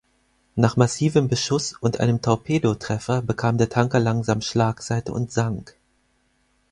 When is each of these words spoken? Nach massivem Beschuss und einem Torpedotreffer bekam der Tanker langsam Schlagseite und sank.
Nach 0.55 0.77
massivem 0.77 1.27
Beschuss 1.27 1.73
und 1.77 1.99
einem 1.99 2.23
Torpedotreffer 2.23 3.21
bekam 3.21 3.59
der 3.59 3.69
Tanker 3.69 3.99
langsam 3.99 4.41
Schlagseite 4.41 5.13
und 5.13 5.31
sank. 5.31 5.75